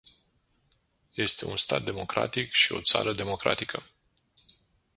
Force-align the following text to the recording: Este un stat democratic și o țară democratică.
Este 1.15 1.45
un 1.45 1.57
stat 1.57 1.83
democratic 1.83 2.51
și 2.51 2.71
o 2.71 2.81
țară 2.81 3.13
democratică. 3.13 3.83